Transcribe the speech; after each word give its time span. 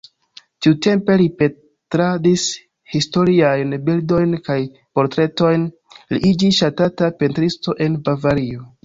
Tiutempe 0.65 1.15
li 1.21 1.25
pentradis 1.41 2.45
historiajn 2.93 3.75
bildojn 3.89 4.33
kaj 4.47 4.55
portretojn, 5.01 5.69
li 6.15 6.23
iĝis 6.31 6.63
ŝatata 6.63 7.11
pentristo 7.21 7.77
en 7.89 8.01
Bavario. 8.09 8.67